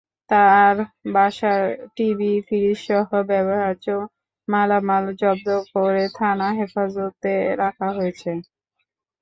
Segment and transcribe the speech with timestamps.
[0.29, 0.75] তাঁর
[1.13, 1.61] বাসার
[1.95, 3.87] টিভি, ফ্রিজসহ ব্যবহার্য
[4.47, 8.31] মালামাল জব্দ করে থানা হেফাজতে রাখা হয়েছে।